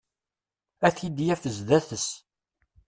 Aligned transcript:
A 0.87 0.89
t-id-yaf 0.95 1.41
sdat-s. 1.57 2.07